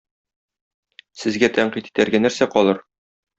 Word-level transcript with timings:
Сезгә 1.23 1.51
тәнкыйть 1.59 1.91
итәргә 1.91 2.23
нәрсә 2.25 2.49
калыр? 2.57 2.83